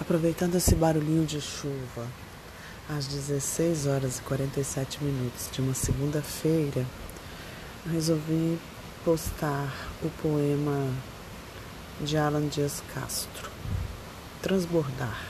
[0.00, 2.06] Aproveitando esse barulhinho de chuva,
[2.88, 6.86] às 16 horas e 47 minutos de uma segunda-feira,
[7.90, 8.60] resolvi
[9.04, 10.88] postar o poema
[12.00, 13.50] de Alan Dias Castro,
[14.40, 15.20] Transbordar.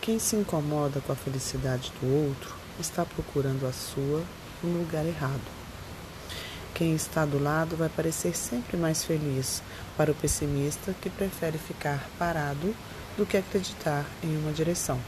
[0.00, 4.20] Quem se incomoda com a felicidade do outro está procurando a sua
[4.64, 5.61] no lugar errado.
[6.82, 9.62] Quem está do lado vai parecer sempre mais feliz
[9.96, 12.74] para o pessimista que prefere ficar parado
[13.16, 14.98] do que acreditar em uma direção.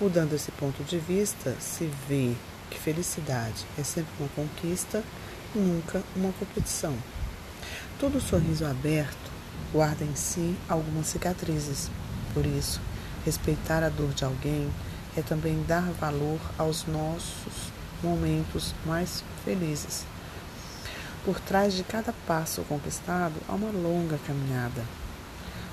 [0.00, 2.32] Mudando esse ponto de vista, se vê
[2.70, 5.04] que felicidade é sempre uma conquista,
[5.54, 6.96] nunca uma competição.
[8.00, 9.30] Todo sorriso aberto
[9.70, 11.90] guarda em si algumas cicatrizes.
[12.32, 12.80] Por isso,
[13.22, 14.72] respeitar a dor de alguém
[15.14, 17.70] é também dar valor aos nossos
[18.02, 20.06] momentos mais felizes.
[21.24, 24.84] Por trás de cada passo conquistado há uma longa caminhada.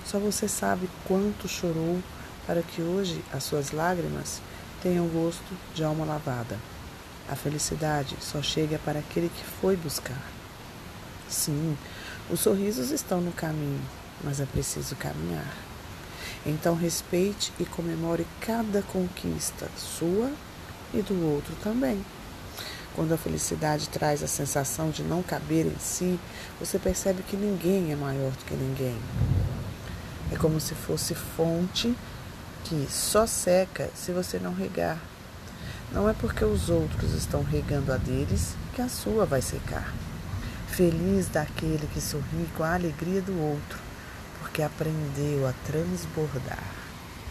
[0.05, 2.01] Só você sabe quanto chorou
[2.47, 4.41] para que hoje as suas lágrimas
[4.81, 6.57] tenham gosto de alma lavada.
[7.29, 10.23] A felicidade só chega para aquele que foi buscar.
[11.27, 11.77] Sim,
[12.29, 13.81] os sorrisos estão no caminho,
[14.23, 15.53] mas é preciso caminhar.
[16.45, 20.31] Então respeite e comemore cada conquista sua
[20.93, 22.01] e do outro também.
[22.95, 26.19] Quando a felicidade traz a sensação de não caber em si,
[26.59, 28.97] você percebe que ninguém é maior do que ninguém.
[30.31, 31.95] É como se fosse fonte
[32.65, 34.99] que só seca se você não regar.
[35.91, 39.93] Não é porque os outros estão regando a deles que a sua vai secar.
[40.67, 43.77] Feliz daquele que sorri com a alegria do outro,
[44.39, 46.80] porque aprendeu a transbordar.